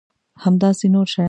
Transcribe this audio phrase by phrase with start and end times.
[0.43, 1.19] همداسې نور شیان.